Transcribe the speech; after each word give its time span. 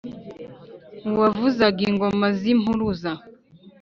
Uwavuzaga 1.09 1.81
ingoma 1.89 2.27
y'Impuruza 2.43 3.11